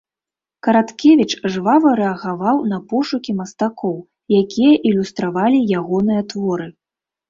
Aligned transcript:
Караткевіч 0.67 1.35
жвава 1.57 1.91
рэагаваў 2.01 2.57
на 2.73 2.81
пошукі 2.95 3.31
мастакоў, 3.45 3.97
якія 4.43 4.73
ілюстравалі 4.87 5.65
ягоныя 5.81 6.31
творы. 6.35 6.67